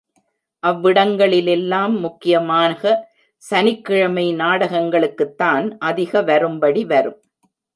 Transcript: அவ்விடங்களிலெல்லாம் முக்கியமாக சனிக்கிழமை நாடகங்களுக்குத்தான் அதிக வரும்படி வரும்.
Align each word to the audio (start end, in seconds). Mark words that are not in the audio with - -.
அவ்விடங்களிலெல்லாம் 0.63 1.99
முக்கியமாக 1.99 2.93
சனிக்கிழமை 3.43 4.25
நாடகங்களுக்குத்தான் 4.35 5.67
அதிக 5.83 6.21
வரும்படி 6.21 6.83
வரும். 6.85 7.19